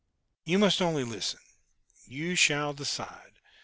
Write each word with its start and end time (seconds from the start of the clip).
"You 0.45 0.57
must 0.57 0.81
only 0.81 1.03
listen 1.03 1.41
you 2.07 2.33
shall 2.35 2.73
decide. 2.73 3.33